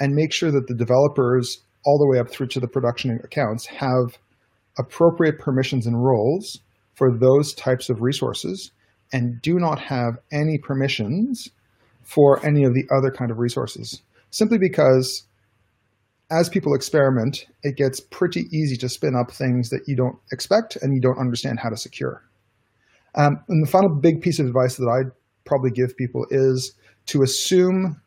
and 0.00 0.14
make 0.14 0.32
sure 0.32 0.50
that 0.50 0.66
the 0.68 0.74
developers 0.74 1.58
all 1.84 1.98
the 1.98 2.08
way 2.08 2.20
up 2.20 2.30
through 2.30 2.46
to 2.48 2.60
the 2.60 2.68
production 2.68 3.18
accounts 3.24 3.66
have 3.66 4.18
appropriate 4.78 5.38
permissions 5.38 5.86
and 5.86 6.02
roles 6.02 6.60
for 6.94 7.16
those 7.16 7.54
types 7.54 7.88
of 7.88 8.00
resources 8.00 8.70
and 9.12 9.40
do 9.42 9.54
not 9.58 9.78
have 9.80 10.18
any 10.32 10.58
permissions 10.58 11.50
for 12.02 12.44
any 12.44 12.64
of 12.64 12.74
the 12.74 12.84
other 12.94 13.10
kind 13.10 13.30
of 13.30 13.38
resources. 13.38 14.02
Simply 14.30 14.58
because 14.58 15.24
as 16.30 16.48
people 16.48 16.74
experiment, 16.74 17.46
it 17.62 17.76
gets 17.76 18.00
pretty 18.00 18.44
easy 18.52 18.76
to 18.76 18.88
spin 18.88 19.14
up 19.14 19.30
things 19.30 19.70
that 19.70 19.82
you 19.86 19.96
don't 19.96 20.16
expect 20.30 20.76
and 20.76 20.94
you 20.94 21.00
don't 21.00 21.18
understand 21.18 21.58
how 21.58 21.70
to 21.70 21.76
secure. 21.76 22.22
Um, 23.14 23.38
and 23.48 23.66
the 23.66 23.70
final 23.70 23.88
big 23.88 24.20
piece 24.20 24.38
of 24.38 24.46
advice 24.46 24.76
that 24.76 24.88
I'd 24.88 25.12
probably 25.46 25.70
give 25.70 25.96
people 25.96 26.26
is 26.30 26.74
to 27.06 27.22
assume 27.22 28.00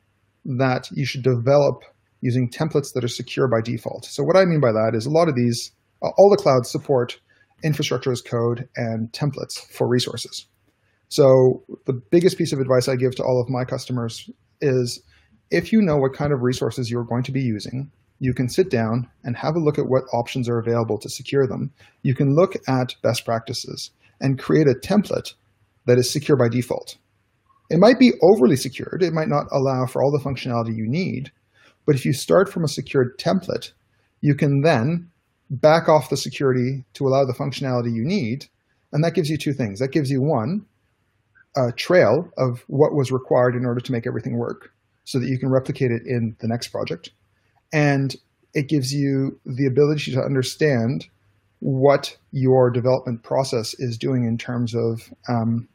that 0.45 0.87
you 0.91 1.05
should 1.05 1.23
develop 1.23 1.83
using 2.21 2.49
templates 2.49 2.93
that 2.93 3.03
are 3.03 3.09
secure 3.09 3.47
by 3.47 3.61
default. 3.61 4.05
So 4.05 4.23
what 4.23 4.37
I 4.37 4.45
mean 4.45 4.61
by 4.61 4.71
that 4.71 4.91
is 4.93 5.07
a 5.07 5.11
lot 5.11 5.27
of 5.27 5.35
these, 5.35 5.71
Uh, 6.03 6.09
all 6.17 6.29
the 6.29 6.41
clouds 6.41 6.71
support 6.71 7.19
infrastructure 7.63 8.11
as 8.11 8.21
code 8.21 8.67
and 8.75 9.11
templates 9.11 9.59
for 9.71 9.87
resources. 9.87 10.47
So 11.09 11.63
the 11.85 11.93
biggest 11.93 12.37
piece 12.37 12.53
of 12.53 12.59
advice 12.59 12.87
I 12.87 12.95
give 12.95 13.15
to 13.15 13.23
all 13.23 13.41
of 13.41 13.49
my 13.49 13.65
customers 13.65 14.29
is 14.61 15.01
if 15.51 15.71
you 15.73 15.81
know 15.81 15.97
what 15.97 16.13
kind 16.13 16.31
of 16.31 16.41
resources 16.41 16.89
you're 16.89 17.03
going 17.03 17.23
to 17.23 17.31
be 17.31 17.41
using, 17.41 17.91
you 18.19 18.33
can 18.33 18.47
sit 18.47 18.69
down 18.69 19.09
and 19.23 19.35
have 19.35 19.55
a 19.55 19.59
look 19.59 19.77
at 19.77 19.89
what 19.89 20.03
options 20.13 20.47
are 20.47 20.59
available 20.59 20.97
to 20.99 21.09
secure 21.09 21.47
them. 21.47 21.71
You 22.03 22.15
can 22.15 22.35
look 22.35 22.55
at 22.67 22.95
best 23.03 23.25
practices 23.25 23.91
and 24.21 24.39
create 24.39 24.67
a 24.67 24.75
template 24.75 25.33
that 25.85 25.97
is 25.97 26.09
secure 26.09 26.37
by 26.37 26.47
default. 26.47 26.97
It 27.69 27.79
might 27.79 27.99
be 27.99 28.13
overly 28.21 28.55
secured. 28.55 29.03
It 29.03 29.13
might 29.13 29.27
not 29.27 29.47
allow 29.51 29.85
for 29.85 30.01
all 30.01 30.11
the 30.11 30.23
functionality 30.23 30.75
you 30.75 30.87
need. 30.87 31.31
But 31.85 31.95
if 31.95 32.05
you 32.05 32.13
start 32.13 32.47
from 32.49 32.63
a 32.63 32.69
secured 32.69 33.17
template, 33.17 33.71
you 34.21 34.35
can 34.35 34.61
then 34.61 35.09
back 35.51 35.89
off 35.89 36.09
the 36.09 36.17
security 36.17 36.83
to 36.93 37.07
allow 37.07 37.25
the 37.25 37.33
functionality 37.33 37.93
you 37.93 38.03
need. 38.03 38.47
And 38.91 39.03
that 39.03 39.13
gives 39.13 39.29
you 39.29 39.37
two 39.37 39.53
things. 39.53 39.79
That 39.79 39.91
gives 39.91 40.09
you 40.09 40.21
one, 40.21 40.65
a 41.55 41.71
trail 41.71 42.29
of 42.37 42.63
what 42.67 42.95
was 42.95 43.11
required 43.11 43.55
in 43.55 43.65
order 43.65 43.81
to 43.81 43.91
make 43.91 44.07
everything 44.07 44.37
work 44.37 44.73
so 45.03 45.19
that 45.19 45.27
you 45.27 45.37
can 45.37 45.49
replicate 45.49 45.91
it 45.91 46.03
in 46.05 46.35
the 46.39 46.47
next 46.47 46.69
project. 46.69 47.11
And 47.73 48.15
it 48.53 48.69
gives 48.69 48.93
you 48.93 49.39
the 49.45 49.65
ability 49.67 50.11
to 50.13 50.21
understand 50.21 51.07
what 51.59 52.17
your 52.31 52.69
development 52.69 53.23
process 53.23 53.73
is 53.75 53.97
doing 53.97 54.25
in 54.25 54.37
terms 54.37 54.73
of 54.73 55.13
um, 55.29 55.67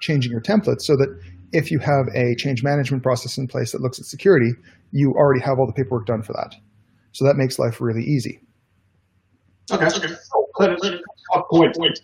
changing 0.00 0.32
your 0.32 0.40
templates 0.40 0.82
so 0.82 0.96
that 0.96 1.20
if 1.52 1.70
you 1.70 1.78
have 1.78 2.06
a 2.14 2.34
change 2.36 2.62
management 2.62 3.02
process 3.02 3.36
in 3.36 3.46
place 3.46 3.72
that 3.72 3.82
looks 3.82 3.98
at 3.98 4.06
security, 4.06 4.52
you 4.90 5.12
already 5.12 5.40
have 5.40 5.58
all 5.58 5.66
the 5.66 5.72
paperwork 5.72 6.06
done 6.06 6.22
for 6.22 6.32
that. 6.32 6.54
So 7.12 7.26
that 7.26 7.36
makes 7.36 7.58
life 7.58 7.80
really 7.80 8.02
easy. 8.02 8.40
Okay. 9.72 9.86
okay. 9.86 10.14
point. 11.50 11.76
point. 11.76 12.00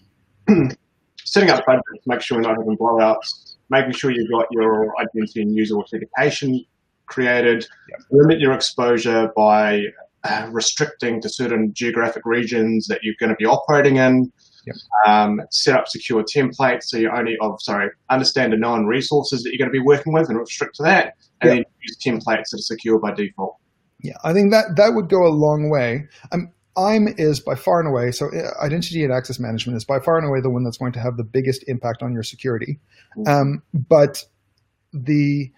Setting 1.25 1.51
up 1.51 1.65
budgets, 1.67 2.07
make 2.07 2.23
sure 2.23 2.39
we're 2.39 2.43
not 2.43 2.57
having 2.57 2.77
blowouts, 2.79 3.57
making 3.69 3.93
sure 3.93 4.11
you've 4.11 4.31
got 4.31 4.47
your 4.51 4.95
identity 4.99 5.43
and 5.43 5.55
user 5.55 5.77
authentication 5.77 6.65
created, 7.07 7.67
yep. 7.91 8.01
limit 8.11 8.41
your 8.41 8.53
exposure 8.53 9.31
by 9.37 9.83
uh, 10.25 10.49
restricting 10.51 11.21
to 11.21 11.29
certain 11.29 11.73
geographic 11.75 12.23
regions 12.25 12.87
that 12.87 13.01
you're 13.03 13.15
going 13.21 13.29
to 13.29 13.37
be 13.37 13.45
operating 13.45 13.97
in, 13.97 14.33
Yep. 14.69 14.77
Um, 15.07 15.41
set 15.51 15.77
up 15.77 15.89
secure 15.89 16.23
templates 16.23 16.85
so 16.85 16.99
you 16.99 17.11
only, 17.11 17.37
oh, 17.41 17.57
sorry, 17.61 17.91
understand 18.11 18.53
the 18.53 18.57
known 18.57 18.87
resources 18.87 19.43
that 19.43 19.51
you're 19.51 19.59
going 19.59 19.71
to 19.71 19.73
be 19.73 19.85
working 19.85 20.13
with 20.13 20.29
and 20.29 20.39
restrict 20.39 20.77
to 20.77 20.83
that, 20.83 21.15
and 21.41 21.51
yep. 21.51 21.57
then 21.57 21.65
use 21.81 21.97
templates 22.05 22.51
that 22.51 22.59
are 22.59 22.59
secure 22.59 22.99
by 22.99 23.15
default. 23.15 23.57
Yeah, 24.01 24.17
I 24.25 24.33
think 24.33 24.53
that 24.53 24.77
that 24.77 24.95
would 24.95 25.09
go 25.09 25.27
a 25.27 25.33
long 25.33 25.71
way. 25.71 26.07
Um, 26.33 26.53
IAM 26.77 27.09
is 27.17 27.41
by 27.41 27.55
far 27.55 27.81
and 27.81 27.89
away, 27.89 28.13
so 28.13 28.27
uh, 28.27 28.65
identity 28.65 29.03
and 29.03 29.13
access 29.13 29.39
management 29.39 29.77
is 29.77 29.85
by 29.85 29.99
far 29.99 30.17
and 30.17 30.27
away 30.27 30.41
the 30.41 30.51
one 30.51 30.65
that's 30.65 30.79
going 30.79 30.93
to 30.93 31.01
have 31.01 31.17
the 31.17 31.25
biggest 31.25 31.65
impact 31.67 32.03
on 32.03 32.13
your 32.13 32.23
security. 32.23 32.79
Mm-hmm. 33.17 33.29
Um, 33.29 33.63
but 33.73 34.25
the 34.93 35.51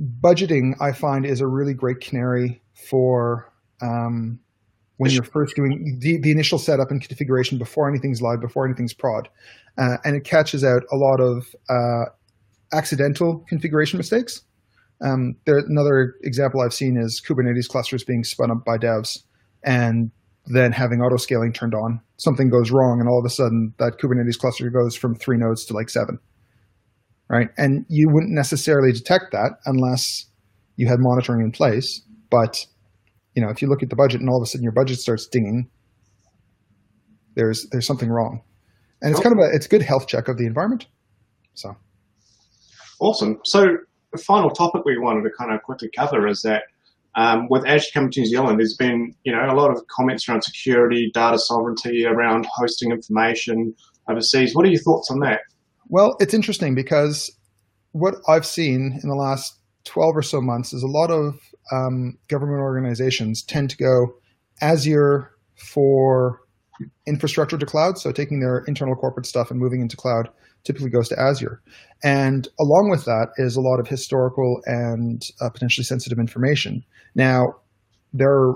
budgeting, 0.00 0.74
I 0.80 0.92
find, 0.92 1.26
is 1.26 1.40
a 1.40 1.46
really 1.46 1.74
great 1.74 2.00
canary 2.00 2.62
for 2.74 3.52
um, 3.82 4.40
when 4.96 5.10
you're 5.10 5.24
first 5.24 5.56
doing 5.56 5.98
the, 6.00 6.18
the 6.18 6.30
initial 6.30 6.58
setup 6.58 6.90
and 6.90 7.02
configuration 7.02 7.58
before 7.58 7.88
anything's 7.88 8.22
live, 8.22 8.40
before 8.40 8.64
anything's 8.64 8.94
prod. 8.94 9.28
Uh, 9.76 9.96
and 10.04 10.16
it 10.16 10.24
catches 10.24 10.64
out 10.64 10.82
a 10.92 10.96
lot 10.96 11.20
of 11.20 11.54
uh, 11.68 12.04
accidental 12.72 13.44
configuration 13.48 13.96
mistakes. 13.96 14.42
Um, 15.04 15.34
there, 15.44 15.58
another 15.58 16.14
example 16.22 16.60
I've 16.60 16.74
seen 16.74 16.96
is 16.96 17.20
Kubernetes 17.26 17.68
clusters 17.68 18.04
being 18.04 18.22
spun 18.22 18.50
up 18.50 18.64
by 18.64 18.78
devs 18.78 19.24
and 19.64 20.10
then 20.46 20.72
having 20.72 21.00
auto 21.00 21.16
scaling 21.16 21.52
turned 21.52 21.74
on. 21.74 22.00
Something 22.18 22.50
goes 22.50 22.70
wrong, 22.70 22.98
and 23.00 23.08
all 23.08 23.18
of 23.18 23.24
a 23.24 23.30
sudden 23.30 23.74
that 23.78 23.98
Kubernetes 23.98 24.38
cluster 24.38 24.68
goes 24.70 24.96
from 24.96 25.14
three 25.14 25.36
nodes 25.36 25.64
to 25.66 25.74
like 25.74 25.90
seven. 25.90 26.18
Right, 27.28 27.48
and 27.56 27.86
you 27.88 28.08
wouldn't 28.10 28.32
necessarily 28.32 28.92
detect 28.92 29.32
that 29.32 29.52
unless 29.64 30.26
you 30.76 30.86
had 30.86 30.98
monitoring 31.00 31.40
in 31.40 31.52
place. 31.52 32.02
But 32.30 32.66
you 33.34 33.42
know, 33.42 33.50
if 33.50 33.62
you 33.62 33.68
look 33.68 33.82
at 33.82 33.88
the 33.88 33.96
budget 33.96 34.20
and 34.20 34.28
all 34.28 34.36
of 34.36 34.42
a 34.42 34.46
sudden 34.46 34.62
your 34.62 34.72
budget 34.72 34.98
starts 34.98 35.26
dinging, 35.26 35.70
there's 37.34 37.66
there's 37.70 37.86
something 37.86 38.10
wrong, 38.10 38.42
and 39.00 39.12
it's 39.12 39.20
kind 39.20 39.32
of 39.32 39.38
a 39.38 39.54
it's 39.54 39.66
a 39.66 39.68
good 39.68 39.82
health 39.82 40.06
check 40.06 40.28
of 40.28 40.36
the 40.36 40.46
environment. 40.46 40.86
So 41.54 41.76
awesome. 43.00 43.38
So 43.44 43.76
the 44.12 44.18
final 44.18 44.50
topic 44.50 44.84
we 44.84 44.98
wanted 44.98 45.22
to 45.22 45.30
kind 45.36 45.52
of 45.52 45.62
quickly 45.62 45.90
cover 45.96 46.26
is 46.26 46.42
that 46.42 46.64
um, 47.14 47.48
with 47.50 47.66
Azure 47.66 47.90
coming 47.92 48.10
to 48.12 48.20
New 48.20 48.26
Zealand, 48.26 48.58
there's 48.58 48.76
been 48.76 49.14
you 49.24 49.32
know 49.32 49.44
a 49.44 49.54
lot 49.54 49.70
of 49.70 49.86
comments 49.88 50.28
around 50.28 50.42
security, 50.42 51.10
data 51.12 51.38
sovereignty, 51.38 52.04
around 52.06 52.46
hosting 52.54 52.90
information 52.90 53.74
overseas. 54.08 54.54
What 54.54 54.66
are 54.66 54.70
your 54.70 54.80
thoughts 54.80 55.10
on 55.10 55.20
that? 55.20 55.40
Well, 55.88 56.16
it's 56.20 56.34
interesting 56.34 56.74
because 56.74 57.30
what 57.92 58.14
I've 58.28 58.46
seen 58.46 58.98
in 59.02 59.08
the 59.08 59.14
last 59.14 59.58
12 59.84 60.16
or 60.16 60.22
so 60.22 60.40
months 60.40 60.72
is 60.72 60.82
a 60.82 60.88
lot 60.88 61.10
of 61.10 61.38
um, 61.70 62.18
government 62.28 62.60
organizations 62.60 63.42
tend 63.42 63.70
to 63.70 63.76
go 63.76 64.14
Azure 64.60 65.30
for 65.56 66.40
infrastructure 67.06 67.58
to 67.58 67.66
cloud. 67.66 67.98
So 67.98 68.12
taking 68.12 68.40
their 68.40 68.64
internal 68.66 68.94
corporate 68.94 69.26
stuff 69.26 69.50
and 69.50 69.60
moving 69.60 69.80
into 69.80 69.96
cloud 69.96 70.28
typically 70.64 70.90
goes 70.90 71.08
to 71.08 71.18
Azure. 71.18 71.60
And 72.04 72.48
along 72.60 72.90
with 72.90 73.04
that 73.04 73.28
is 73.36 73.56
a 73.56 73.60
lot 73.60 73.80
of 73.80 73.88
historical 73.88 74.60
and 74.66 75.22
uh, 75.40 75.50
potentially 75.50 75.84
sensitive 75.84 76.18
information. 76.18 76.84
Now, 77.14 77.46
there 78.12 78.30
are 78.30 78.54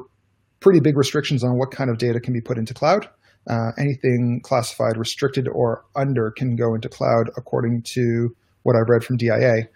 pretty 0.61 0.81
big 0.81 0.97
restrictions 0.97 1.45
on 1.45 1.59
what 1.59 1.71
kind 1.71 1.91
of 1.91 1.99
data 1.99 2.21
can 2.21 2.33
be 2.33 2.41
put 2.41 2.59
into 2.59 2.75
cloud. 2.75 3.09
Uh, 3.49 3.71
anything 3.79 4.41
classified 4.43 4.97
restricted 4.97 5.47
or 5.49 5.85
under 5.95 6.33
can 6.37 6.57
go 6.57 6.75
into 6.75 6.89
cloud 6.89 7.31
according 7.37 7.83
to 7.83 8.35
what 8.65 8.75
I've 8.75 8.89
read 8.89 9.05
from 9.05 9.17
DIA. 9.17 9.69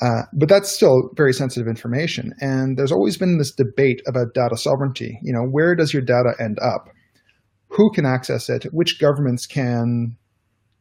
Uh, 0.00 0.22
but 0.32 0.48
that's 0.48 0.74
still 0.74 1.10
very 1.14 1.32
sensitive 1.32 1.68
information. 1.68 2.32
And 2.40 2.76
there's 2.76 2.90
always 2.90 3.16
been 3.16 3.38
this 3.38 3.52
debate 3.52 4.02
about 4.08 4.34
data 4.34 4.56
sovereignty. 4.56 5.18
You 5.22 5.32
know, 5.32 5.44
where 5.48 5.76
does 5.76 5.92
your 5.92 6.02
data 6.02 6.32
end 6.40 6.58
up? 6.60 6.88
Who 7.72 7.90
can 7.92 8.04
access 8.04 8.48
it? 8.48 8.64
Which 8.72 9.00
governments 9.00 9.46
can 9.46 10.16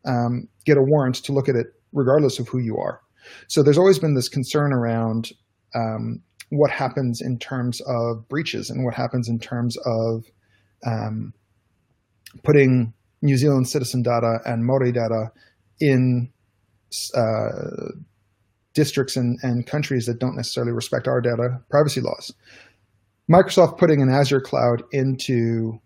um, 0.05 0.47
get 0.65 0.77
a 0.77 0.81
warrant 0.81 1.15
to 1.23 1.31
look 1.31 1.47
at 1.47 1.55
it 1.55 1.67
regardless 1.93 2.39
of 2.39 2.47
who 2.49 2.59
you 2.59 2.77
are? 2.77 3.01
So 3.47 3.63
there's 3.63 3.77
always 3.77 3.99
been 3.99 4.15
this 4.15 4.27
concern 4.27 4.73
around 4.73 5.29
um, 5.75 6.21
what 6.49 6.69
happens 6.69 7.21
in 7.21 7.39
terms 7.39 7.81
of 7.87 8.27
breaches 8.27 8.69
and 8.69 8.83
what 8.83 8.93
happens 8.93 9.29
in 9.29 9.39
terms 9.39 9.77
of 9.85 10.25
um, 10.85 11.33
putting 12.43 12.93
New 13.21 13.37
Zealand 13.37 13.69
citizen 13.69 14.01
data 14.01 14.39
and 14.45 14.65
Maori 14.65 14.91
data 14.91 15.31
in 15.79 16.29
uh, 17.15 17.91
districts 18.73 19.15
and, 19.15 19.37
and 19.43 19.65
countries 19.65 20.05
that 20.07 20.19
don't 20.19 20.35
necessarily 20.35 20.73
respect 20.73 21.07
our 21.07 21.21
data 21.21 21.61
privacy 21.69 22.01
laws. 22.01 22.33
Microsoft 23.31 23.77
putting 23.77 24.01
an 24.01 24.09
Azure 24.09 24.41
cloud 24.41 24.83
into 24.91 25.79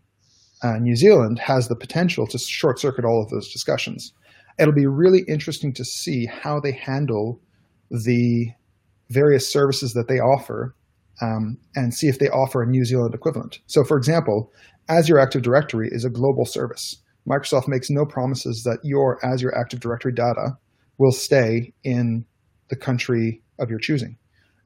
uh, 0.63 0.77
New 0.79 0.95
Zealand 0.95 1.39
has 1.39 1.67
the 1.67 1.75
potential 1.75 2.25
to 2.27 2.37
short 2.37 2.79
circuit 2.79 3.05
all 3.05 3.21
of 3.21 3.29
those 3.29 3.51
discussions. 3.51 4.13
It'll 4.57 4.73
be 4.73 4.87
really 4.87 5.23
interesting 5.27 5.73
to 5.73 5.83
see 5.83 6.25
how 6.25 6.59
they 6.59 6.71
handle 6.71 7.41
the 7.89 8.51
various 9.09 9.51
services 9.51 9.93
that 9.93 10.07
they 10.07 10.19
offer 10.19 10.75
um, 11.21 11.57
and 11.75 11.93
see 11.93 12.07
if 12.07 12.19
they 12.19 12.29
offer 12.29 12.63
a 12.63 12.67
New 12.67 12.85
Zealand 12.85 13.13
equivalent. 13.13 13.59
So, 13.67 13.83
for 13.83 13.97
example, 13.97 14.51
Azure 14.89 15.19
Active 15.19 15.41
Directory 15.41 15.89
is 15.91 16.05
a 16.05 16.09
global 16.09 16.45
service. 16.45 17.01
Microsoft 17.27 17.67
makes 17.67 17.89
no 17.89 18.05
promises 18.05 18.63
that 18.63 18.79
your 18.83 19.23
Azure 19.25 19.55
Active 19.55 19.79
Directory 19.79 20.13
data 20.13 20.57
will 20.97 21.11
stay 21.11 21.73
in 21.83 22.25
the 22.69 22.75
country 22.75 23.41
of 23.59 23.69
your 23.69 23.79
choosing. 23.79 24.17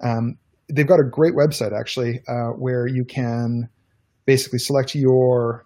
Um, 0.04 0.38
they've 0.72 0.88
got 0.88 1.00
a 1.00 1.10
great 1.10 1.34
website 1.34 1.78
actually 1.78 2.22
uh, 2.28 2.52
where 2.58 2.88
you 2.88 3.06
can 3.06 3.70
basically 4.26 4.60
select 4.60 4.94
your 4.94 5.66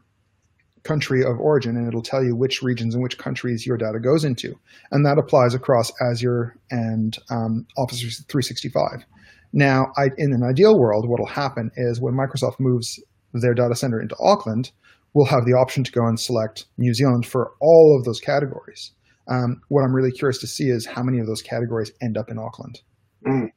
country 0.83 1.23
of 1.23 1.39
origin 1.39 1.77
and 1.77 1.87
it'll 1.87 2.01
tell 2.01 2.23
you 2.23 2.35
which 2.35 2.61
regions 2.61 2.93
and 2.93 3.01
which 3.01 3.17
countries 3.17 3.65
your 3.65 3.77
data 3.77 3.99
goes 3.99 4.23
into. 4.23 4.57
And 4.91 5.05
that 5.05 5.17
applies 5.17 5.53
across 5.53 5.91
Azure 6.01 6.57
and 6.71 7.17
um, 7.29 7.65
Office 7.77 8.01
365. 8.01 9.05
Now, 9.53 9.87
I, 9.97 10.09
in 10.17 10.33
an 10.33 10.43
ideal 10.43 10.77
world, 10.77 11.07
what 11.07 11.19
will 11.19 11.27
happen 11.27 11.71
is 11.77 12.01
when 12.01 12.15
Microsoft 12.15 12.59
moves 12.59 13.01
their 13.33 13.53
data 13.53 13.75
center 13.75 14.01
into 14.01 14.15
Auckland, 14.19 14.71
we'll 15.13 15.25
have 15.25 15.45
the 15.45 15.53
option 15.53 15.83
to 15.83 15.91
go 15.91 16.05
and 16.05 16.19
select 16.19 16.65
New 16.77 16.93
Zealand 16.93 17.25
for 17.25 17.51
all 17.61 17.95
of 17.97 18.03
those 18.03 18.19
categories. 18.19 18.91
Um, 19.27 19.61
what 19.69 19.83
I'm 19.83 19.95
really 19.95 20.11
curious 20.11 20.39
to 20.39 20.47
see 20.47 20.69
is 20.69 20.85
how 20.85 21.03
many 21.03 21.19
of 21.19 21.27
those 21.27 21.41
categories 21.41 21.91
end 22.01 22.17
up 22.17 22.29
in 22.29 22.37
Auckland. 22.37 22.81
Mm. 23.25 23.49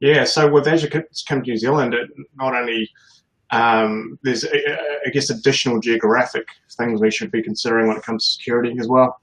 Yeah, 0.00 0.24
so 0.24 0.50
with 0.50 0.66
Azure 0.66 0.88
come 0.88 1.42
to 1.42 1.50
New 1.50 1.56
Zealand, 1.56 1.94
it 1.94 2.08
not 2.36 2.54
only 2.54 2.88
um, 3.52 4.18
there's, 4.22 4.44
I 4.44 5.10
guess, 5.12 5.30
additional 5.30 5.80
geographic 5.80 6.46
things 6.78 7.00
we 7.00 7.10
should 7.10 7.30
be 7.30 7.42
considering 7.42 7.88
when 7.88 7.96
it 7.96 8.02
comes 8.02 8.24
to 8.24 8.30
security 8.38 8.74
as 8.80 8.86
well. 8.88 9.20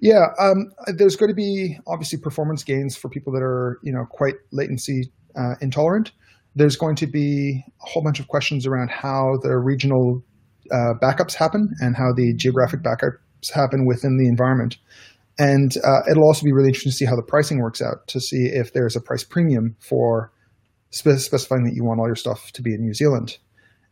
Yeah, 0.00 0.26
um, 0.38 0.70
there's 0.96 1.16
going 1.16 1.30
to 1.30 1.34
be 1.34 1.78
obviously 1.86 2.18
performance 2.18 2.64
gains 2.64 2.96
for 2.96 3.08
people 3.08 3.32
that 3.32 3.42
are, 3.42 3.78
you 3.82 3.92
know, 3.92 4.04
quite 4.10 4.34
latency 4.52 5.12
uh, 5.36 5.54
intolerant. 5.60 6.12
There's 6.54 6.76
going 6.76 6.96
to 6.96 7.06
be 7.06 7.64
a 7.66 7.86
whole 7.88 8.02
bunch 8.02 8.20
of 8.20 8.28
questions 8.28 8.66
around 8.66 8.90
how 8.90 9.38
the 9.42 9.56
regional 9.58 10.22
uh, 10.70 10.94
backups 11.02 11.34
happen 11.34 11.68
and 11.80 11.96
how 11.96 12.12
the 12.14 12.34
geographic 12.36 12.80
backups 12.82 13.52
happen 13.52 13.86
within 13.86 14.18
the 14.18 14.28
environment. 14.28 14.78
And 15.38 15.72
uh, 15.82 16.10
it'll 16.10 16.26
also 16.26 16.44
be 16.44 16.52
really 16.52 16.68
interesting 16.68 16.92
to 16.92 16.96
see 16.96 17.06
how 17.06 17.16
the 17.16 17.22
pricing 17.22 17.60
works 17.60 17.80
out 17.82 18.06
to 18.08 18.20
see 18.20 18.50
if 18.52 18.72
there's 18.72 18.96
a 18.96 19.00
price 19.00 19.24
premium 19.24 19.76
for 19.80 20.30
spe- 20.92 21.18
specifying 21.18 21.64
that 21.64 21.74
you 21.74 21.84
want 21.84 22.00
all 22.00 22.06
your 22.06 22.16
stuff 22.16 22.52
to 22.52 22.62
be 22.62 22.74
in 22.74 22.80
New 22.80 22.94
Zealand. 22.94 23.38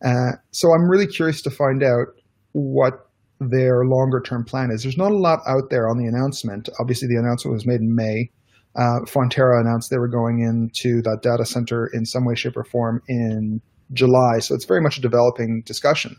Uh, 0.04 0.33
so 0.52 0.73
I'm 0.73 0.88
really 0.88 1.07
curious 1.07 1.42
to 1.42 1.50
find 1.50 1.83
out 1.83 2.07
what 2.52 3.11
their 3.40 3.85
longer 3.85 4.21
term 4.21 4.45
plan 4.45 4.71
is. 4.71 4.83
There's 4.83 4.97
not 4.97 5.12
a 5.12 5.16
lot 5.16 5.40
out 5.47 5.71
there 5.71 5.88
on 5.88 5.99
the 5.99 6.07
announcement. 6.07 6.69
Obviously, 6.78 7.09
the 7.09 7.19
announcement 7.19 7.54
was 7.54 7.66
made 7.66 7.80
in 7.80 7.95
May. 7.95 8.30
Uh, 8.76 9.00
Fonterra 9.04 9.61
announced 9.61 9.90
they 9.90 9.99
were 9.99 10.09
going 10.09 10.40
into 10.40 11.02
that 11.02 11.21
data 11.23 11.45
center 11.45 11.90
in 11.92 12.04
some 12.04 12.25
way, 12.25 12.35
shape, 12.35 12.57
or 12.57 12.64
form 12.64 13.02
in 13.09 13.61
July. 13.92 14.38
So 14.38 14.54
it's 14.54 14.64
very 14.64 14.80
much 14.80 14.99
a 14.99 15.00
developing 15.00 15.62
discussion. 15.66 16.14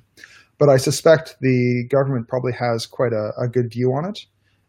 But 0.57 0.69
I 0.69 0.77
suspect 0.77 1.37
the 1.41 1.87
government 1.89 2.27
probably 2.27 2.53
has 2.53 2.85
quite 2.85 3.13
a, 3.13 3.31
a 3.41 3.47
good 3.47 3.71
view 3.71 3.93
on 3.93 4.09
it, 4.09 4.19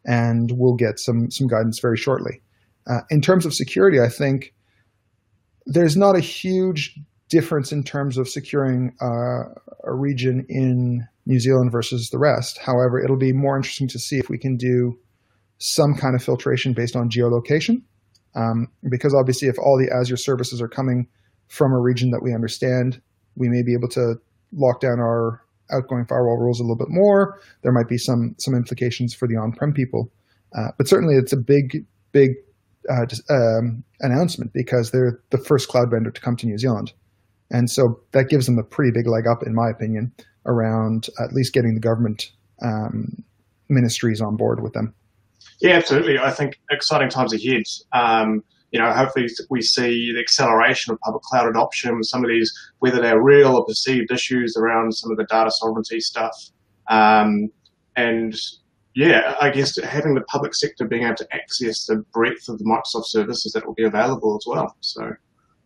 and 0.04 0.50
we'll 0.54 0.76
get 0.76 0.98
some 0.98 1.30
some 1.30 1.48
guidance 1.48 1.80
very 1.80 1.96
shortly. 1.96 2.40
Uh, 2.88 3.00
in 3.10 3.20
terms 3.20 3.46
of 3.46 3.54
security, 3.54 4.00
I 4.00 4.08
think 4.08 4.54
there's 5.66 5.96
not 5.96 6.16
a 6.16 6.20
huge 6.20 6.98
difference 7.28 7.72
in 7.72 7.82
terms 7.82 8.18
of 8.18 8.28
securing 8.28 8.94
uh, 9.00 9.54
a 9.84 9.94
region 9.94 10.44
in 10.48 11.06
New 11.24 11.38
Zealand 11.38 11.72
versus 11.72 12.10
the 12.10 12.18
rest. 12.18 12.58
However, 12.58 13.02
it'll 13.02 13.16
be 13.16 13.32
more 13.32 13.56
interesting 13.56 13.88
to 13.88 13.98
see 13.98 14.18
if 14.18 14.28
we 14.28 14.38
can 14.38 14.56
do 14.56 14.98
some 15.58 15.94
kind 15.94 16.14
of 16.14 16.22
filtration 16.22 16.72
based 16.72 16.96
on 16.96 17.08
geolocation, 17.08 17.82
um, 18.34 18.66
because 18.90 19.14
obviously, 19.14 19.48
if 19.48 19.58
all 19.58 19.78
the 19.78 19.94
Azure 19.94 20.16
services 20.16 20.60
are 20.60 20.68
coming 20.68 21.06
from 21.48 21.72
a 21.72 21.80
region 21.80 22.10
that 22.10 22.22
we 22.22 22.34
understand, 22.34 23.00
we 23.36 23.48
may 23.48 23.62
be 23.62 23.72
able 23.72 23.88
to 23.88 24.16
lock 24.52 24.80
down 24.80 24.98
our 24.98 25.40
outgoing 25.70 26.04
firewall 26.06 26.38
rules 26.38 26.60
a 26.60 26.62
little 26.62 26.76
bit 26.76 26.90
more. 26.90 27.38
There 27.62 27.72
might 27.72 27.88
be 27.88 27.98
some 27.98 28.34
some 28.38 28.54
implications 28.54 29.14
for 29.14 29.28
the 29.28 29.36
on-prem 29.36 29.72
people, 29.72 30.10
uh, 30.56 30.72
but 30.76 30.88
certainly 30.88 31.14
it's 31.14 31.32
a 31.32 31.36
big 31.36 31.86
big 32.10 32.32
uh, 32.90 33.06
um, 33.30 33.84
announcement 34.00 34.52
because 34.52 34.90
they're 34.90 35.20
the 35.30 35.38
first 35.38 35.68
cloud 35.68 35.90
vendor 35.90 36.10
to 36.10 36.20
come 36.20 36.36
to 36.36 36.46
New 36.46 36.58
Zealand. 36.58 36.92
And 37.50 37.70
so 37.70 38.00
that 38.12 38.28
gives 38.28 38.46
them 38.46 38.58
a 38.58 38.62
pretty 38.62 38.90
big 38.92 39.06
leg 39.06 39.26
up, 39.26 39.42
in 39.46 39.54
my 39.54 39.68
opinion, 39.68 40.12
around 40.46 41.08
at 41.22 41.32
least 41.32 41.52
getting 41.52 41.74
the 41.74 41.80
government 41.80 42.30
um, 42.62 43.22
ministries 43.68 44.20
on 44.20 44.36
board 44.36 44.62
with 44.62 44.72
them. 44.72 44.94
Yeah, 45.60 45.74
absolutely. 45.74 46.18
I 46.18 46.30
think 46.30 46.58
exciting 46.70 47.08
times 47.08 47.32
ahead. 47.34 47.62
Um, 47.92 48.42
you 48.72 48.80
know, 48.80 48.90
hopefully 48.90 49.28
we 49.50 49.60
see 49.60 50.12
the 50.12 50.20
acceleration 50.20 50.92
of 50.92 51.00
public 51.00 51.22
cloud 51.22 51.46
adoption, 51.46 52.02
some 52.02 52.24
of 52.24 52.30
these, 52.30 52.52
whether 52.78 53.00
they're 53.00 53.22
real 53.22 53.54
or 53.56 53.66
perceived 53.66 54.10
issues 54.10 54.56
around 54.56 54.92
some 54.92 55.10
of 55.10 55.18
the 55.18 55.24
data 55.24 55.50
sovereignty 55.50 56.00
stuff. 56.00 56.34
Um, 56.88 57.50
and 57.96 58.34
yeah, 58.94 59.36
I 59.40 59.50
guess 59.50 59.80
having 59.82 60.14
the 60.14 60.20
public 60.22 60.54
sector 60.54 60.86
being 60.86 61.04
able 61.04 61.16
to 61.16 61.28
access 61.34 61.86
the 61.86 61.96
breadth 62.12 62.48
of 62.48 62.58
the 62.58 62.64
Microsoft 62.64 63.06
services 63.06 63.52
that 63.52 63.66
will 63.66 63.74
be 63.74 63.84
available 63.84 64.36
as 64.36 64.44
well. 64.46 64.76
So 64.80 65.12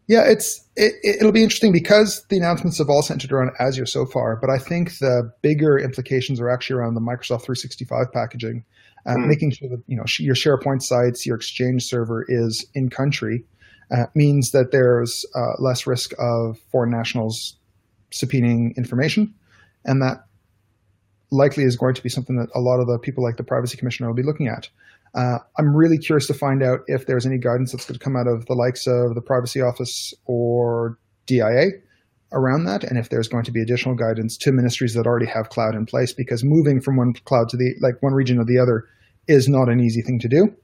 yeah, 0.09 0.23
it's 0.25 0.65
it, 0.77 1.23
will 1.23 1.33
be 1.33 1.43
interesting 1.43 1.73
because 1.73 2.25
the 2.29 2.37
announcements 2.37 2.79
have 2.79 2.89
all 2.89 3.03
centered 3.03 3.33
around 3.33 3.51
Azure 3.59 3.87
so 3.87 4.07
far, 4.07 4.37
but 4.37 4.51
I 4.51 4.59
think 4.59 4.99
the 4.99 5.33
bigger 5.43 5.79
implications 5.79 6.41
are 6.41 6.49
actually 6.49 6.77
around 6.77 6.95
the 6.95 7.01
Microsoft 7.01 7.43
365 7.43 8.13
packaging, 8.13 8.65
uh, 9.07 9.15
mm. 9.15 9.27
making 9.27 9.51
sure 9.51 9.69
that 9.69 9.83
you 9.89 9.97
know 9.97 10.05
your 10.21 10.37
SharePoint 10.37 10.83
sites, 10.83 11.27
your 11.27 11.37
Exchange 11.37 11.85
server 11.85 12.25
is 12.29 12.65
in 12.75 12.89
country, 12.89 13.45
uh, 13.91 14.07
means 14.15 14.53
that 14.53 14.71
there's 14.71 15.27
uh, 15.35 15.55
less 15.59 15.89
risk 15.89 16.13
of 16.21 16.59
foreign 16.71 16.91
nationals 16.91 17.57
subpoenaing 18.13 18.77
information, 18.77 19.35
and 19.85 20.01
that 20.03 20.26
likely 21.31 21.65
is 21.65 21.77
going 21.77 21.95
to 21.95 22.03
be 22.03 22.09
something 22.09 22.37
that 22.37 22.49
a 22.55 22.61
lot 22.61 22.81
of 22.81 22.87
the 22.87 22.99
people 22.99 23.23
like 23.23 23.37
the 23.37 23.45
Privacy 23.45 23.77
Commissioner 23.77 24.09
will 24.09 24.17
be 24.17 24.23
looking 24.23 24.49
at. 24.49 24.69
Uh, 25.15 25.39
I'm 25.59 25.75
really 25.75 25.99
curious 25.99 26.27
to 26.27 26.35
find 26.35 26.63
out 26.63 26.81
if 26.89 27.07
there's 27.07 27.27
any 27.27 27.39
guidance 27.39 27.73
that's 27.73 27.87
going 27.87 27.99
to 27.99 28.05
come 28.05 28.17
out 28.17 28.27
of 28.27 28.47
the 28.47 28.55
likes 28.55 28.87
of 28.87 29.15
the 29.15 29.23
Privacy 29.23 29.63
Office 29.63 30.13
or 30.27 30.99
DIA 31.27 31.71
around 32.33 32.65
that, 32.65 32.85
and 32.85 32.99
if 32.99 33.09
there's 33.09 33.29
going 33.29 33.45
to 33.45 33.53
be 33.53 33.63
additional 33.63 33.95
guidance 33.95 34.37
to 34.37 34.53
ministries 34.53 34.95
that 34.95 35.07
already 35.07 35.27
have 35.27 35.49
cloud 35.49 35.75
in 35.75 35.87
place, 35.87 36.13
because 36.13 36.45
moving 36.45 36.81
from 36.81 36.97
one 36.97 37.15
cloud 37.25 37.49
to 37.49 37.57
the 37.57 37.75
like 37.81 38.03
one 38.03 38.13
region 38.13 38.39
or 38.39 38.45
the 38.45 38.59
other 38.59 38.85
is 39.27 39.49
not 39.49 39.69
an 39.69 39.81
easy 39.81 40.03
thing 40.03 40.19
to 40.19 40.29
do. 40.29 40.55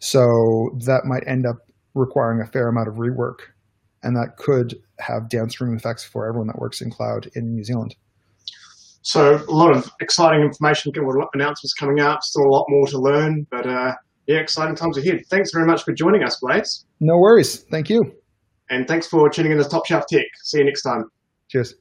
So 0.00 0.76
that 0.84 1.04
might 1.04 1.26
end 1.26 1.46
up 1.46 1.56
requiring 1.94 2.40
a 2.40 2.46
fair 2.46 2.68
amount 2.68 2.88
of 2.88 2.94
rework, 2.94 3.38
and 4.02 4.16
that 4.16 4.36
could 4.36 4.80
have 4.98 5.28
downstream 5.28 5.74
effects 5.74 6.04
for 6.04 6.26
everyone 6.26 6.48
that 6.48 6.58
works 6.58 6.80
in 6.80 6.90
cloud 6.90 7.30
in 7.34 7.54
New 7.54 7.64
Zealand. 7.64 7.94
So 9.02 9.36
a 9.36 9.52
lot 9.52 9.74
of 9.74 9.90
exciting 10.00 10.42
information, 10.42 10.92
announcements 11.34 11.72
coming 11.74 12.00
out, 12.00 12.24
still 12.24 12.44
a 12.44 12.50
lot 12.50 12.66
more 12.68 12.86
to 12.88 12.98
learn, 12.98 13.46
but 13.50 13.66
uh, 13.66 13.94
yeah, 14.26 14.36
exciting 14.38 14.76
times 14.76 14.98
ahead. 14.98 15.22
Thanks 15.30 15.50
very 15.52 15.66
much 15.66 15.82
for 15.84 15.92
joining 15.92 16.22
us, 16.22 16.38
Blaise. 16.40 16.84
No 17.00 17.16
worries. 17.18 17.64
Thank 17.70 17.88
you. 17.88 18.12
And 18.70 18.86
thanks 18.86 19.06
for 19.06 19.30
tuning 19.30 19.52
in 19.52 19.58
to 19.58 19.64
Top 19.64 19.86
Shelf 19.86 20.04
Tech. 20.10 20.26
See 20.42 20.58
you 20.58 20.64
next 20.64 20.82
time. 20.82 21.04
Cheers. 21.48 21.74